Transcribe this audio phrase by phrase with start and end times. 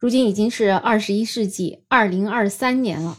[0.00, 3.18] 如今已经是二十一世纪二零二三年了。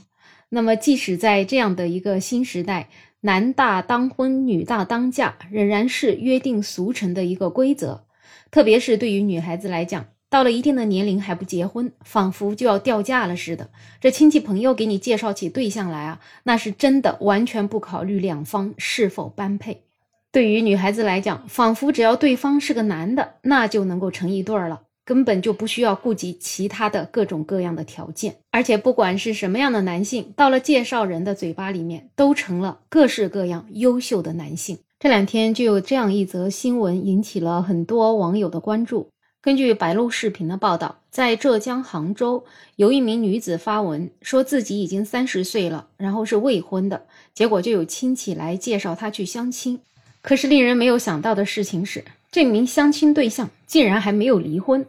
[0.50, 8.06] 那么，即使在这样的一个新时代，男大当婚，女大当嫁，仍然是约定俗成的一个规则。
[8.50, 13.70] 特别是对于女孩子来讲，到了一定的年龄还不结婚，仿佛就要掉价了似的。
[14.00, 19.84] 这亲戚朋友给你介绍起对象来啊，那是真的完全不考虑两方是否般配。
[20.32, 24.82] 对于女孩子来讲，仿佛只要对方是个男的，那就能够成一对儿了。
[25.12, 34.80] 根本就不需要顾及其他的各种各样的条件，而且不管是什么样的男性，到了介绍人的嘴巴里面，都成了各式各样优秀的男性。
[35.02, 39.10] 这两天就有这样一则新闻，引起了很多网友的关注。
[39.42, 42.46] 根据白鹿视频的报道，在浙江杭州，
[42.78, 47.04] 有一名女子发文说自己已经三十岁了，然后是未婚的，
[47.34, 49.78] 结果就有亲戚来介绍她去相亲。
[50.22, 52.06] 可是令人没有想到的事情是。
[52.32, 54.86] 这名相亲对象竟然还没有离婚。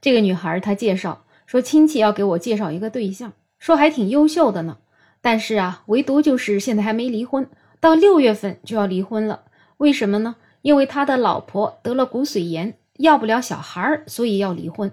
[0.00, 4.78] 这个女孩她介绍说，亲戚要给我介绍一个对象，说还挺优秀的呢。
[5.20, 7.48] 但是啊，唯独就是现在还没离婚，
[7.80, 9.42] 到六月份就要离婚了。
[9.78, 10.36] 为什么呢？
[10.62, 14.92] 因为他的老婆得了骨髓炎，要不了小孩，所以要离婚。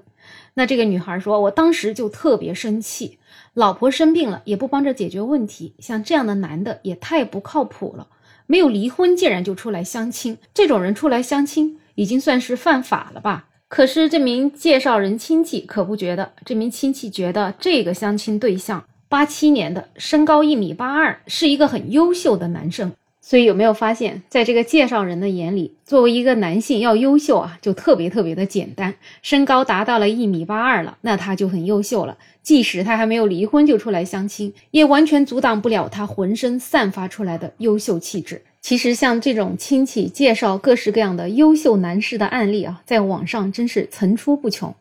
[0.55, 3.19] 那这个女孩说，我当时就特别生气，
[3.53, 8.07] 老婆生病了也不帮着解决问题，像这样的男的也太不靠谱了。
[8.47, 13.49] 没有离婚，竟然就出来相亲，这种人出来相亲已经算是犯法了吧？
[13.67, 22.93] 可是这名介绍人亲戚可不觉得，这名亲戚觉得这个相亲对象八七年的，身高一米八二，是一个很优秀的男生。
[23.21, 28.95] 所以有没有发现，在这个介绍人的眼里，作为一个男性要优秀啊，就特别特别的简单。
[29.21, 32.17] 身高达到了一米八二了，那他就很优秀了。
[32.41, 38.41] 即使他还没有离婚就出来相亲，也完全阻挡不了他浑身散发出来的优秀气质。
[38.61, 44.73] 其实像这种亲戚介绍各式各样的优秀男士的案例啊，在网上真是层出不穷。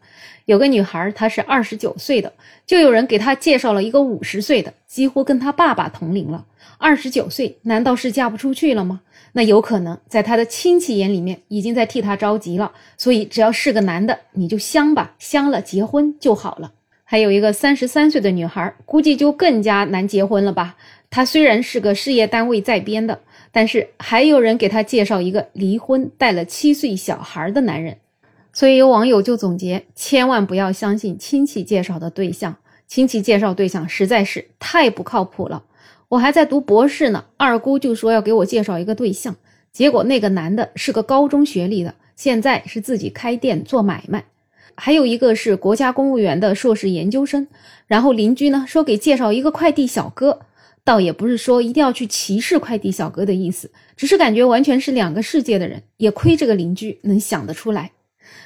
[0.47, 2.33] 有个女孩，她是二十九岁的，
[2.67, 6.47] 就有人给她介绍了一个五十岁的，几乎跟她爸爸同龄了。
[6.79, 9.03] 二十九岁，难道是嫁不出去了吗？
[9.33, 12.73] 那有可能，在她的亲戚眼里面，已经在替她着急了。
[12.97, 16.73] 所以，只要是个男的，你就相吧，相了结婚就好了。
[17.05, 20.77] 还有一个三十三岁的女孩，估计就更加难结婚了吧？
[21.11, 23.21] 她虽然是个事业单位在编的，
[23.53, 27.99] 但是还有人给她介绍一个离婚带了七岁小孩的男人。
[28.53, 35.65] 所以有网友就总结：千万不要相信亲戚介绍的对象，亲戚介绍对象实在是太不靠谱了。
[36.09, 39.37] 我还在读博士呢，二姑就说要给我介绍一个对象，
[39.73, 44.25] 结果那个男的是个高中学历的，现在是自己开店做买卖，
[44.75, 47.47] 还有一个是国家公务员的硕士研究生。
[47.87, 50.41] 然后邻居呢说给介绍一个快递小哥，
[50.85, 57.93] 倒也不是说一定要去歧视快递小哥的意思，只是感觉完全是两个世界的人，也亏这个邻居能想得出来。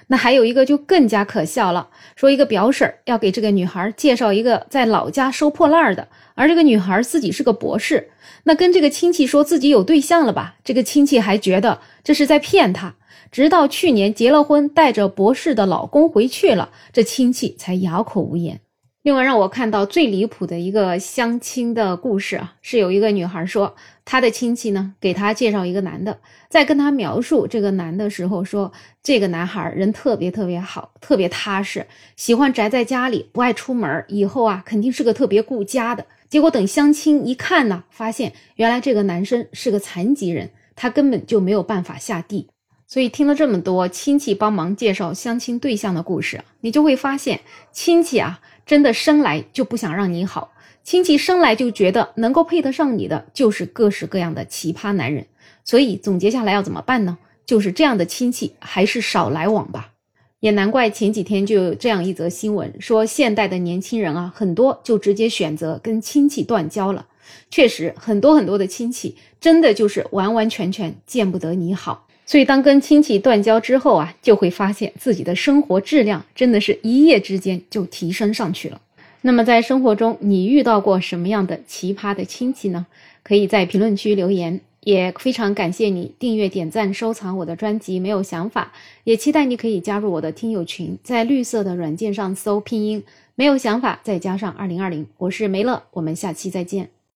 [0.08, 8.10] 那还有一个就更加可笑了，说一个表婶要给这个女孩介绍一个在老家收破烂的，而这个女孩自己是个博士，
[8.44, 10.56] 那跟这个亲戚说自己有对象了吧？
[10.64, 12.94] 这个亲戚还觉得这是在骗她，
[13.30, 18.60] 直到去年结了婚，带着博士的老公回去了，这亲戚才哑口无言。
[19.02, 26.18] 另外让我看到最离谱的一个相亲的故事啊，是有一个女孩说，她的亲戚呢给她介绍一个男的，
[26.50, 28.72] 在跟她描述这个男的时候说，
[29.02, 36.04] 这个男孩人特别特别好，特别踏实，喜欢宅在家里，不爱出门，以后啊肯定是个特别顾家的。
[36.28, 42.48] 结果等相亲一看呢，发现原来这个男生是个残疾人，他根本就没有办法下地。
[42.88, 48.40] 所以听了这么多亲戚帮忙介绍相亲对象的故事，你就会发现亲戚啊。
[48.64, 50.52] 真的生来就不想让你好，
[50.84, 55.26] 亲戚生来就觉得能够配得上你的就是各式各样的奇葩男人，
[55.64, 57.16] 所以总结下来要怎么办呢？
[57.46, 59.92] 就是这样的亲戚还是少来往吧。
[60.40, 67.06] 也难怪前几天就有这样一则新闻，说现代的年轻人啊，很多就直接选择跟亲戚断交了。
[67.50, 72.06] 确实，很多很多的亲戚真的就是完完全全见不得你好。
[72.28, 78.78] 所以，当跟亲戚断交之后啊，就会发现自己的生活质量真的是一夜之间就提升上去了。
[79.22, 82.86] 那么，在生活中你遇到过什么样的奇葩的亲戚呢？
[83.22, 84.60] 可以在评论区留言。
[84.80, 87.98] 也非常感谢你订阅、点赞、收藏我的专辑。
[87.98, 88.72] 没有想法，
[89.04, 93.02] 也期待你可以加入我的听友群，在绿色的软件上搜拼音
[93.34, 95.06] “没有想法”，再加上二零二零。
[95.18, 96.97] 我是梅乐，我们下期再见。